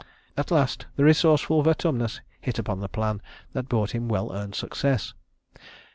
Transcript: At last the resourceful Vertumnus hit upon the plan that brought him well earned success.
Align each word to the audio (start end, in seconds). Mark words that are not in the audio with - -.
At 0.35 0.49
last 0.49 0.87
the 0.95 1.03
resourceful 1.03 1.61
Vertumnus 1.61 2.21
hit 2.41 2.57
upon 2.57 2.79
the 2.79 2.87
plan 2.89 3.21
that 3.53 3.69
brought 3.69 3.91
him 3.93 4.09
well 4.09 4.33
earned 4.33 4.55
success. 4.55 5.13